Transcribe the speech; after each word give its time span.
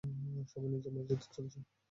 সবাই 0.51 0.69
নিজের 0.73 0.91
মর্জিতে 0.95 1.25
চলছে। 1.35 1.59